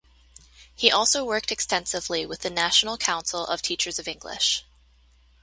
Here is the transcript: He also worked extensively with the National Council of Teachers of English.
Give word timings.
He 0.73 0.91
also 0.91 1.23
worked 1.23 1.51
extensively 1.51 2.25
with 2.25 2.39
the 2.39 2.49
National 2.49 2.97
Council 2.97 3.45
of 3.45 3.61
Teachers 3.61 3.99
of 3.99 4.07
English. 4.07 4.65